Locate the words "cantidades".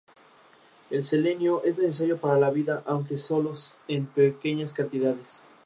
4.73-5.43